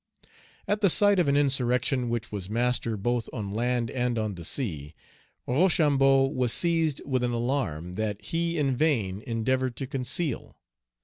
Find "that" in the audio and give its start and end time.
8.01-8.19